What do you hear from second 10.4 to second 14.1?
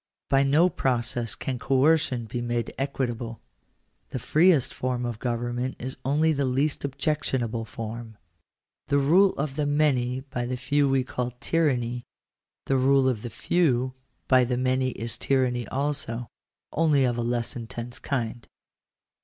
the few we call tyranny: the rule of the few